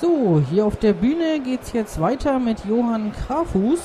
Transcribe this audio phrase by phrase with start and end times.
[0.00, 3.80] So, hier auf der Bühne geht es jetzt weiter mit Johann Krafus,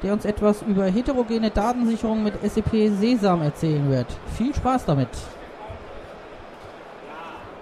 [0.00, 4.06] der uns etwas über heterogene Datensicherung mit SAP Sesam erzählen wird.
[4.38, 5.08] Viel Spaß damit.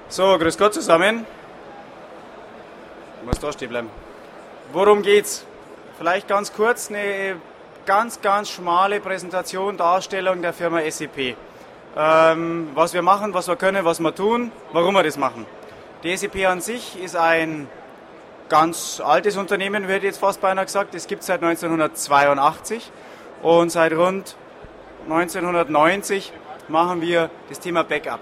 [0.08, 1.24] So, grüß Gott zusammen.
[3.20, 3.88] Ich muss da stehen bleiben.
[4.74, 5.46] Worum geht's?
[5.96, 7.36] Vielleicht ganz kurz eine
[7.86, 11.36] ganz, ganz schmale Präsentation, Darstellung der Firma SAP.
[11.96, 15.46] Ähm, was wir machen, was wir können, was wir tun, warum wir das machen.
[16.02, 17.66] Die SAP an sich ist ein
[18.48, 20.94] ganz altes Unternehmen, wird jetzt fast beinahe gesagt.
[20.94, 22.90] Es gibt seit 1982
[23.42, 24.36] und seit rund
[25.08, 26.32] 1990
[26.68, 28.20] machen wir das Thema Backup.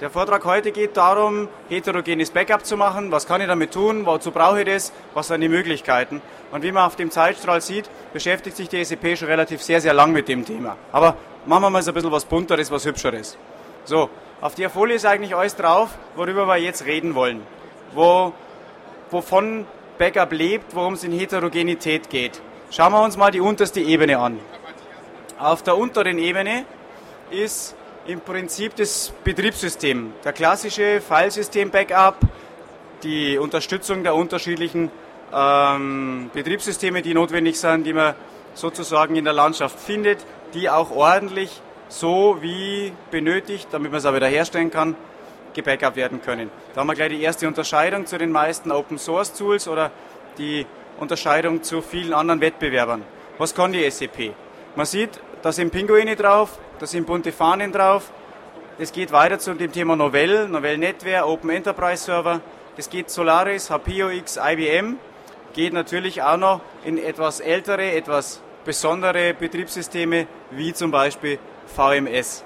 [0.00, 3.10] Der Vortrag heute geht darum, heterogenes Backup zu machen.
[3.10, 4.06] Was kann ich damit tun?
[4.06, 4.92] Wozu brauche ich das?
[5.12, 6.22] Was sind die Möglichkeiten?
[6.52, 9.94] Und wie man auf dem Zeitstrahl sieht, beschäftigt sich die SAP schon relativ sehr, sehr
[9.94, 10.76] lang mit dem Thema.
[10.92, 13.36] Aber machen wir mal so ein bisschen was Bunteres, was Hübscheres.
[13.84, 14.08] So,
[14.40, 17.42] auf der Folie ist eigentlich alles drauf, worüber wir jetzt reden wollen.
[17.92, 18.32] Wo,
[19.10, 19.66] wovon
[19.98, 22.40] Backup lebt, worum es in Heterogenität geht.
[22.70, 24.38] Schauen wir uns mal die unterste Ebene an.
[25.38, 26.64] Auf der unteren Ebene
[27.30, 27.74] ist
[28.06, 32.16] im Prinzip das Betriebssystem, der klassische Filesystem-Backup,
[33.02, 34.90] die Unterstützung der unterschiedlichen
[35.32, 38.14] ähm, Betriebssysteme, die notwendig sind, die man
[38.54, 44.14] sozusagen in der Landschaft findet, die auch ordentlich so wie benötigt, damit man es auch
[44.14, 44.96] wieder herstellen kann,
[45.58, 46.50] gebackupt werden können.
[46.74, 49.90] Da haben wir gleich die erste Unterscheidung zu den meisten Open Source Tools oder
[50.38, 50.66] die
[50.98, 53.02] Unterscheidung zu vielen anderen Wettbewerbern.
[53.38, 54.32] Was kann die SAP?
[54.76, 58.10] Man sieht, da sind Pinguine drauf, da sind bunte Fahnen drauf.
[58.78, 62.40] Es geht weiter zu dem Thema Novell, Novell Netware, Open Enterprise Server.
[62.76, 64.98] Es geht Solaris, HPOX, IBM.
[65.54, 72.44] Geht natürlich auch noch in etwas ältere, etwas besondere Betriebssysteme, wie zum Beispiel VMS.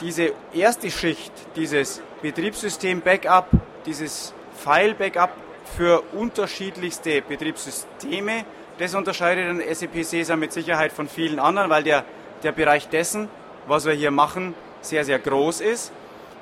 [0.00, 3.46] Diese erste Schicht, dieses Betriebssystem-Backup,
[3.86, 5.30] dieses File-Backup
[5.76, 8.44] für unterschiedlichste Betriebssysteme,
[8.78, 12.04] das unterscheidet den SAP Sesam mit Sicherheit von vielen anderen, weil der,
[12.42, 13.28] der Bereich dessen,
[13.68, 15.92] was wir hier machen, sehr, sehr groß ist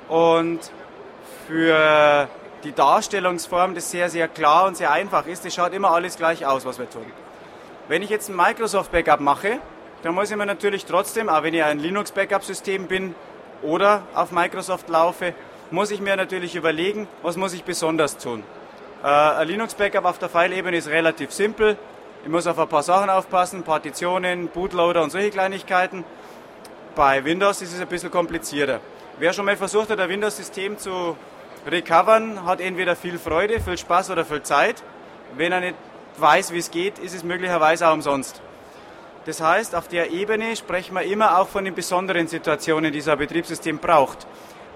[0.09, 0.59] und
[1.47, 2.27] für
[2.63, 5.45] die Darstellungsform das sehr, sehr klar und sehr einfach ist.
[5.45, 7.05] Es schaut immer alles gleich aus, was wir tun.
[7.87, 9.59] Wenn ich jetzt ein Microsoft-Backup mache,
[10.01, 13.15] dann muss ich mir natürlich trotzdem, auch wenn ich ein Linux-Backup-System bin
[13.63, 15.33] oder auf Microsoft laufe,
[15.71, 18.43] muss ich mir natürlich überlegen, was muss ich besonders tun.
[19.03, 21.77] Äh, ein Linux-Backup auf der File-Ebene ist relativ simpel.
[22.23, 26.05] Ich muss auf ein paar Sachen aufpassen, Partitionen, Bootloader und solche Kleinigkeiten.
[26.95, 28.79] Bei Windows ist es ein bisschen komplizierter.
[29.17, 31.17] Wer schon mal versucht hat, ein Windows-System zu
[31.67, 34.83] recovern, hat entweder viel Freude, viel Spaß oder viel Zeit.
[35.35, 35.75] Wenn er nicht
[36.17, 38.41] weiß, wie es geht, ist es möglicherweise auch umsonst.
[39.25, 43.11] Das heißt, auf der Ebene sprechen wir immer auch von den besonderen Situationen, die so
[43.11, 44.27] ein Betriebssystem braucht.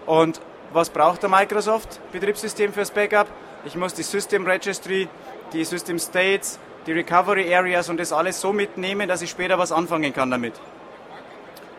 [0.06, 0.40] Und
[0.72, 3.28] was braucht der Microsoft Betriebssystem fürs Backup?
[3.66, 5.09] Ich muss die System Registry,
[5.52, 9.74] die System States, die Recovery Areas und das alles so mitnehmen, dass ich später was
[9.74, 10.53] anfangen kann damit.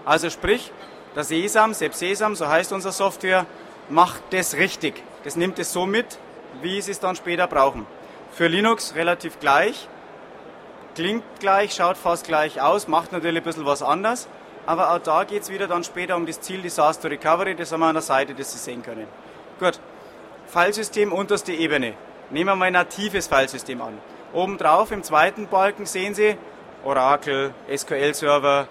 [0.05, 0.71] Also sprich,
[1.17, 3.47] der Sesam, selbst Sesam, so heißt unsere Software,
[3.89, 5.03] macht das richtig.
[5.25, 6.19] Das nimmt es so mit,
[6.61, 7.87] wie sie es dann später brauchen.
[8.33, 9.89] Für Linux relativ gleich,
[10.99, 14.27] klingt gleich, schaut fast gleich aus, macht natürlich ein bisschen was anders,
[14.67, 17.79] aber auch da geht es wieder dann später um das Ziel Disaster Recovery, das haben
[17.79, 19.07] wir an der Seite, das Sie sehen können.
[19.61, 19.79] Gut,
[20.49, 21.95] Filesystem unterste Ebene.
[22.31, 23.97] Nehmen wir mal ein natives Filesystem an.
[24.33, 26.37] Obendrauf im zweiten Balken sehen Sie
[26.85, 28.67] Oracle, SQL-Server,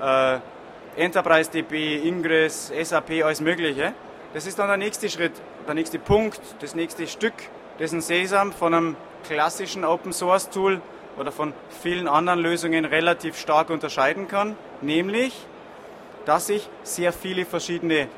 [0.00, 0.38] äh,
[1.02, 3.92] Enterprise DB, Ingress, SAP, alles Mögliche.
[4.34, 5.32] Das ist dann der nächste Schritt,
[5.66, 7.34] der nächste Punkt, das nächste Stück,
[7.80, 8.96] das ein Sesam von einem
[9.26, 10.80] klassischen Open Source Tool
[11.18, 15.34] oder von vielen anderen Lösungen relativ stark unterscheiden kann, nämlich,
[16.24, 18.08] dass ich sehr viele verschiedene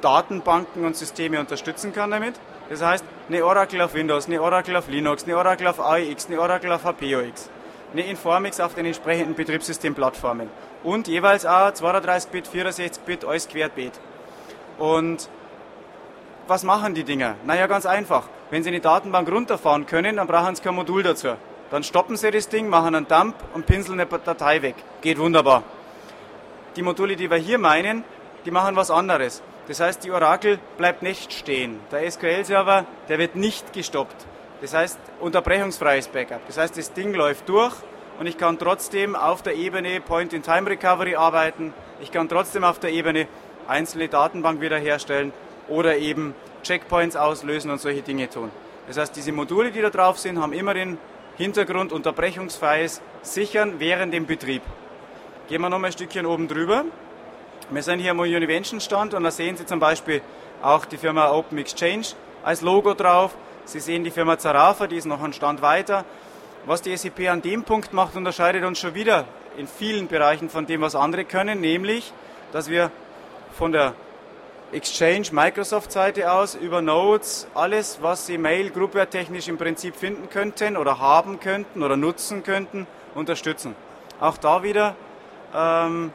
[0.00, 2.34] Datenbanken und Systeme unterstützen kann damit.
[2.68, 6.40] Das heißt, eine Oracle auf Windows, eine Oracle auf Linux, eine Oracle auf AIX, eine
[6.40, 7.50] Oracle auf HPOX,
[7.92, 10.48] eine Informix auf den entsprechenden Betriebssystemplattformen
[10.82, 13.92] und jeweils auch 32-Bit, 64-Bit, alles querbeet.
[14.78, 15.28] Und
[16.48, 17.36] was machen die Dinger?
[17.44, 18.28] Naja, ganz einfach.
[18.50, 21.36] Wenn Sie eine Datenbank runterfahren können, dann brauchen Sie kein Modul dazu.
[21.72, 24.74] Dann stoppen Sie das Ding, machen einen Dump und pinseln eine Datei weg.
[25.00, 25.62] Geht wunderbar.
[26.76, 28.04] Die Module, die wir hier meinen,
[28.44, 29.42] die machen was anderes.
[29.68, 31.80] Das heißt, die Oracle bleibt nicht stehen.
[31.90, 34.26] Der SQL-Server, der wird nicht gestoppt.
[34.60, 36.46] Das heißt, unterbrechungsfreies Backup.
[36.46, 37.74] Das heißt, das Ding läuft durch
[38.20, 41.72] und ich kann trotzdem auf der Ebene Point-in-Time-Recovery arbeiten.
[42.02, 43.28] Ich kann trotzdem auf der Ebene
[43.66, 45.32] einzelne Datenbank wiederherstellen
[45.68, 46.34] oder eben
[46.64, 48.50] Checkpoints auslösen und solche Dinge tun.
[48.88, 50.98] Das heißt, diese Module, die da drauf sind, haben immer den
[51.36, 54.62] Hintergrund unterbrechungsfreies Sichern während dem Betrieb.
[55.48, 56.84] Gehen wir nochmal ein Stückchen oben drüber.
[57.70, 60.20] Wir sind hier am Univention Stand und da sehen Sie zum Beispiel
[60.62, 62.06] auch die Firma Open Exchange
[62.44, 63.34] als Logo drauf.
[63.64, 66.04] Sie sehen die Firma Zarafa, die ist noch einen Stand weiter.
[66.66, 69.24] Was die SAP an dem Punkt macht, unterscheidet uns schon wieder
[69.56, 72.12] in vielen Bereichen von dem, was andere können, nämlich,
[72.52, 72.90] dass wir
[73.52, 73.94] von der
[74.72, 80.30] Exchange Microsoft Seite aus über Nodes alles, was Sie Mail Groupware technisch im Prinzip finden
[80.30, 83.76] könnten oder haben könnten oder nutzen könnten, unterstützen.
[84.18, 84.96] Auch da wieder
[85.54, 86.10] ähm,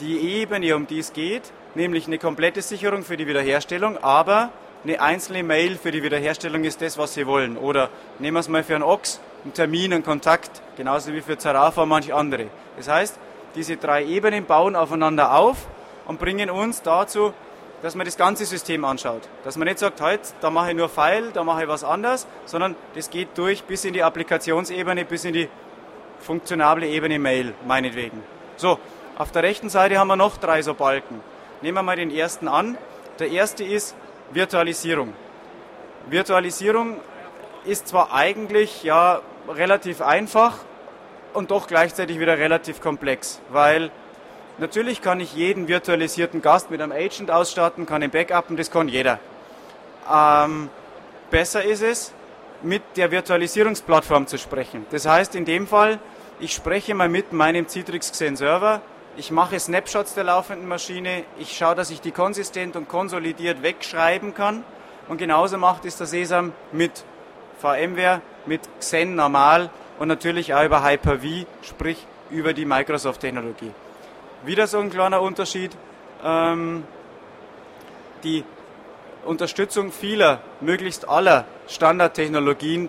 [0.00, 4.50] die Ebene, um die es geht, nämlich eine komplette Sicherung für die Wiederherstellung, aber
[4.84, 7.56] eine einzelne Mail für die Wiederherstellung ist das, was Sie wollen.
[7.56, 11.38] Oder nehmen wir es mal für einen Ox, einen Termin, einen Kontakt, genauso wie für
[11.38, 12.48] Zarafa und manche andere.
[12.76, 13.18] Das heißt,
[13.54, 15.56] diese drei Ebenen bauen aufeinander auf
[16.06, 17.32] und bringen uns dazu,
[17.84, 19.28] dass man das ganze System anschaut.
[19.44, 22.26] Dass man nicht sagt, heute, da mache ich nur File, da mache ich was anderes,
[22.46, 25.50] sondern das geht durch bis in die Applikationsebene, bis in die
[26.18, 28.22] funktionable Ebene Mail, meinetwegen.
[28.56, 28.78] So,
[29.18, 31.20] auf der rechten Seite haben wir noch drei so Balken.
[31.60, 32.78] Nehmen wir mal den ersten an.
[33.18, 33.94] Der erste ist
[34.30, 35.12] Virtualisierung.
[36.08, 36.96] Virtualisierung
[37.66, 40.56] ist zwar eigentlich ja relativ einfach
[41.34, 43.90] und doch gleichzeitig wieder relativ komplex, weil
[44.58, 48.88] Natürlich kann ich jeden virtualisierten Gast mit einem Agent ausstatten, kann ihn backuppen, das kann
[48.88, 49.18] jeder.
[50.12, 50.68] Ähm,
[51.30, 52.12] besser ist es,
[52.62, 54.86] mit der Virtualisierungsplattform zu sprechen.
[54.90, 55.98] Das heißt in dem Fall,
[56.38, 58.80] ich spreche mal mit meinem Citrix Xen Server,
[59.16, 64.34] ich mache Snapshots der laufenden Maschine, ich schaue, dass ich die konsistent und konsolidiert wegschreiben
[64.34, 64.64] kann
[65.08, 67.04] und genauso macht es der Sesam mit
[67.58, 73.72] VMware, mit Xen normal und natürlich auch über Hyper-V, sprich über die Microsoft-Technologie.
[74.44, 75.70] Wieder so ein kleiner Unterschied.
[76.22, 76.84] Ähm,
[78.24, 78.44] die
[79.24, 82.88] Unterstützung vieler, möglichst aller Standardtechnologien,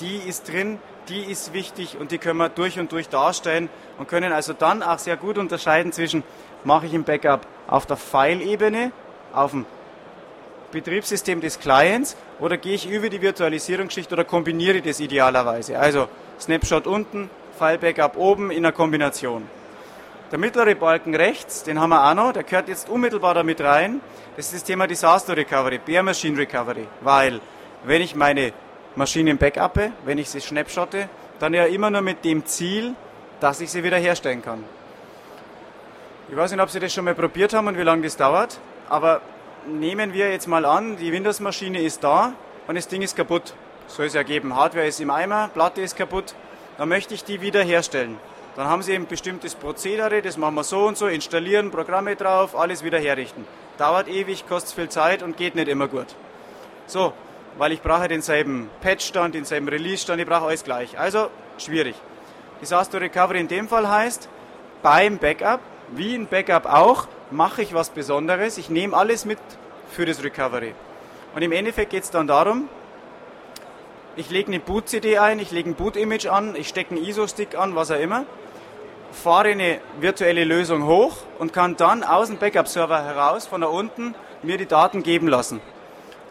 [0.00, 0.78] die ist drin,
[1.08, 3.68] die ist wichtig und die können wir durch und durch darstellen
[3.98, 6.22] und können also dann auch sehr gut unterscheiden zwischen,
[6.64, 8.92] mache ich ein Backup auf der File-Ebene,
[9.34, 9.66] auf dem
[10.72, 15.78] Betriebssystem des Clients oder gehe ich über die Virtualisierungsschicht oder kombiniere das idealerweise.
[15.78, 16.08] Also
[16.40, 17.28] Snapshot unten,
[17.58, 19.46] File-Backup oben in einer Kombination.
[20.34, 24.00] Der mittlere Balken rechts, den haben wir auch noch, der gehört jetzt unmittelbar damit rein.
[24.34, 26.88] Das ist das Thema Disaster Recovery, Bare Machine Recovery.
[27.02, 27.40] Weil,
[27.84, 28.52] wenn ich meine
[28.96, 31.08] Maschinen backuppe, wenn ich sie snapshotte,
[31.38, 32.96] dann ja immer nur mit dem Ziel,
[33.38, 34.64] dass ich sie wieder herstellen kann.
[36.28, 38.58] Ich weiß nicht, ob Sie das schon mal probiert haben und wie lange das dauert,
[38.88, 39.20] aber
[39.68, 42.32] nehmen wir jetzt mal an, die Windows-Maschine ist da
[42.66, 43.54] und das Ding ist kaputt.
[43.86, 44.56] Soll es ergeben.
[44.56, 46.34] Hardware ist im Eimer, Platte ist kaputt,
[46.76, 48.18] dann möchte ich die wieder herstellen.
[48.56, 52.54] Dann haben Sie ein bestimmtes Prozedere, das machen wir so und so, installieren, Programme drauf,
[52.56, 53.44] alles wieder herrichten.
[53.78, 56.06] Dauert ewig, kostet viel Zeit und geht nicht immer gut.
[56.86, 57.12] So,
[57.58, 60.96] weil ich brauche denselben Patch-Stand, denselben Release-Stand, ich brauche alles gleich.
[60.96, 61.96] Also schwierig.
[62.60, 64.28] Disaster Recovery in dem Fall heißt,
[64.82, 65.60] beim Backup,
[65.90, 68.56] wie ein Backup auch, mache ich was Besonderes.
[68.56, 69.38] Ich nehme alles mit
[69.90, 70.74] für das Recovery.
[71.34, 72.68] Und im Endeffekt geht es dann darum,
[74.14, 77.74] ich lege eine Boot-CD ein, ich lege ein Boot-Image an, ich stecke einen ISO-Stick an,
[77.74, 78.24] was auch immer
[79.14, 84.14] fahre eine virtuelle Lösung hoch und kann dann aus dem Backup-Server heraus, von da unten,
[84.42, 85.60] mir die Daten geben lassen.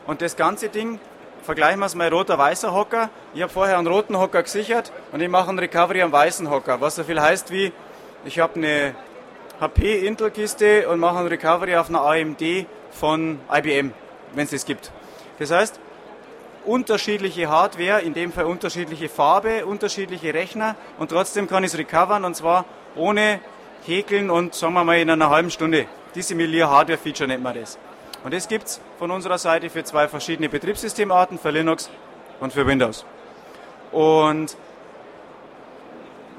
[0.05, 0.99] Und das ganze Ding,
[1.43, 3.09] vergleichen wir es mal roter, weißer Hocker.
[3.33, 6.81] Ich habe vorher einen roten Hocker gesichert und ich mache einen Recovery am weißen Hocker,
[6.81, 7.71] was so viel heißt wie,
[8.25, 8.95] ich habe eine
[9.59, 13.93] HP-Intel-Kiste und mache einen Recovery auf einer AMD von IBM,
[14.33, 14.91] wenn es das gibt.
[15.39, 15.79] Das heißt,
[16.65, 22.25] unterschiedliche Hardware, in dem Fall unterschiedliche Farbe, unterschiedliche Rechner und trotzdem kann ich es recovern
[22.25, 22.65] und zwar
[22.95, 23.39] ohne
[23.85, 25.85] Häkeln und sagen wir mal in einer halben Stunde.
[26.15, 27.77] Dissimilier Hardware Feature nennt man das.
[28.23, 31.89] Und das gibt es von unserer Seite für zwei verschiedene Betriebssystemarten, für Linux
[32.39, 33.05] und für Windows.
[33.91, 34.55] Und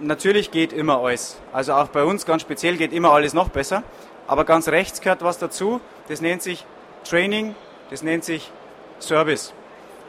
[0.00, 1.36] natürlich geht immer alles.
[1.52, 3.82] Also auch bei uns ganz speziell geht immer alles noch besser.
[4.26, 5.80] Aber ganz rechts gehört was dazu.
[6.08, 6.64] Das nennt sich
[7.04, 7.54] Training,
[7.90, 8.50] das nennt sich
[8.98, 9.52] Service.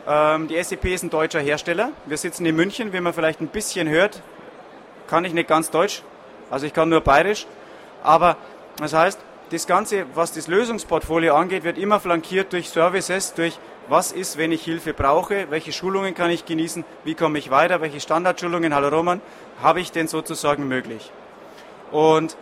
[0.08, 1.92] Ähm, die SAP ist ein deutscher Hersteller.
[2.06, 4.22] Wir sitzen in München, wie man vielleicht ein bisschen hört.
[5.08, 6.04] Kann ich nicht ganz Deutsch,
[6.50, 7.48] also ich kann nur Bayerisch.
[8.04, 8.38] Aber
[8.78, 9.20] das heißt,
[9.52, 14.52] das Ganze, was das Lösungsportfolio angeht, wird immer flankiert durch Services, durch was ist, wenn
[14.52, 18.90] ich Hilfe brauche, welche Schulungen kann ich genießen, wie komme ich weiter, welche Standardschulungen, hallo
[18.90, 19.22] Roman,
[19.62, 21.12] habe ich denn sozusagen möglich.
[21.92, 22.36] Und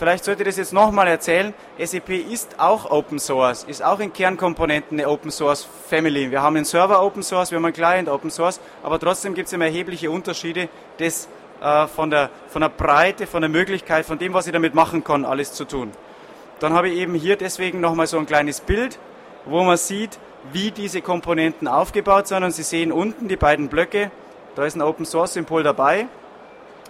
[0.00, 1.52] Vielleicht sollte ich das jetzt nochmal erzählen.
[1.78, 6.30] SAP ist auch Open Source, ist auch in Kernkomponenten eine Open Source Family.
[6.30, 9.48] Wir haben einen Server Open Source, wir haben einen Client Open Source, aber trotzdem gibt
[9.48, 11.28] es immer erhebliche Unterschiede, das
[11.60, 15.04] äh, von, der, von der Breite, von der Möglichkeit, von dem, was ich damit machen
[15.04, 15.92] kann, alles zu tun.
[16.60, 18.98] Dann habe ich eben hier deswegen nochmal so ein kleines Bild,
[19.44, 20.18] wo man sieht,
[20.50, 22.42] wie diese Komponenten aufgebaut sind.
[22.42, 24.10] Und Sie sehen unten die beiden Blöcke,
[24.54, 26.06] da ist ein Open Source Symbol dabei.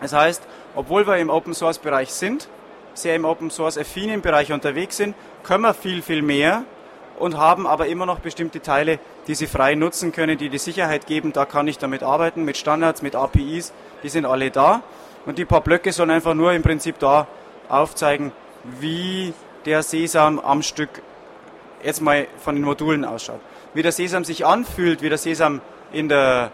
[0.01, 0.45] Das heißt,
[0.77, 2.49] obwohl wir im Open Source Bereich sind,
[3.03, 6.65] sehr im Open Source affinen Bereich unterwegs sind, können wir viel, viel mehr
[7.19, 11.07] und haben aber immer noch bestimmte Teile, die Sie frei nutzen können, die die Sicherheit
[11.07, 14.83] geben, da kann ich damit arbeiten, mit Standards, mit APIs, die sind alle da.
[15.27, 17.27] Und die paar Blöcke sollen einfach nur im Prinzip da
[17.69, 18.33] aufzeigen,
[18.81, 19.35] wie
[19.67, 21.03] der Sesam am Stück
[21.85, 23.41] jetzt mal von den Modulen ausschaut.
[23.75, 25.61] Wie der Sesam sich anfühlt, wie der Sesam
[25.93, 26.51] in der,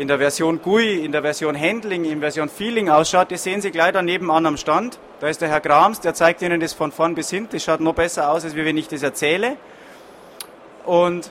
[0.00, 3.60] in der Version GUI, in der Version Handling, in der Version Feeling ausschaut, das sehen
[3.60, 4.98] Sie gleich daneben an am Stand.
[5.20, 7.48] Da ist der Herr Grams, der zeigt Ihnen das von vorn bis hin.
[7.52, 9.58] Das schaut noch besser aus, als wenn ich das erzähle.
[10.86, 11.30] Und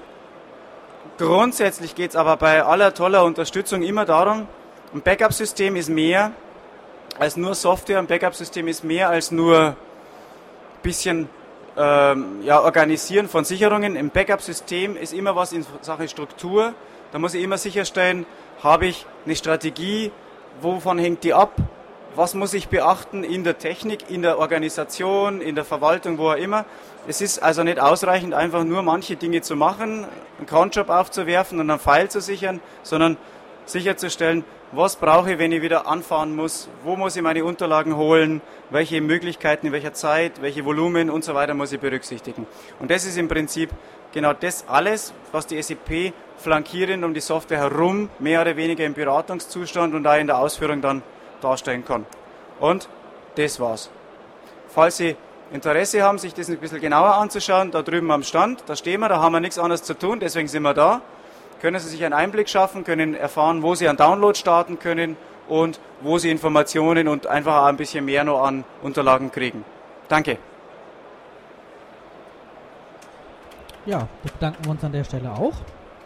[1.17, 4.47] grundsätzlich geht es aber bei aller toller Unterstützung immer darum,
[4.93, 6.31] ein Backup-System ist mehr
[7.17, 9.75] als nur Software, ein Backup-System ist mehr als nur ein
[10.83, 11.27] bisschen
[11.75, 13.95] ähm, ja, Organisieren von Sicherungen.
[13.95, 16.75] Im Backup-System ist immer was in Sachen Struktur.
[17.11, 18.27] Da muss ich immer sicherstellen,
[18.63, 20.11] habe ich eine Strategie,
[20.61, 21.53] wovon hängt die ab,
[22.15, 26.35] was muss ich beachten in der Technik, in der Organisation, in der Verwaltung, wo auch
[26.35, 26.65] immer.
[27.07, 30.05] Es ist also nicht ausreichend, einfach nur manche Dinge zu machen,
[30.37, 33.17] einen Cronjob aufzuwerfen und einen Pfeil zu sichern, sondern
[33.71, 38.41] sicherzustellen, was brauche ich, wenn ich wieder anfahren muss, wo muss ich meine Unterlagen holen,
[38.69, 42.45] welche Möglichkeiten, in welcher Zeit, welche Volumen und so weiter muss ich berücksichtigen.
[42.79, 43.71] Und das ist im Prinzip
[44.11, 48.93] genau das alles, was die SAP flankierend um die Software herum mehr oder weniger im
[48.93, 51.01] Beratungszustand und da in der Ausführung dann
[51.41, 52.05] darstellen kann.
[52.59, 52.89] Und
[53.35, 53.89] das war's.
[54.67, 55.15] Falls Sie
[55.51, 59.09] Interesse haben, sich das ein bisschen genauer anzuschauen, da drüben am Stand, da stehen wir,
[59.09, 61.01] da haben wir nichts anderes zu tun, deswegen sind wir da
[61.61, 65.79] können Sie sich einen Einblick schaffen, können erfahren, wo Sie einen Download starten können und
[66.01, 69.65] wo Sie Informationen und einfach auch ein bisschen mehr noch an Unterlagen kriegen.
[70.07, 70.37] Danke.
[73.85, 75.53] Ja, bedanken wir uns an der Stelle auch.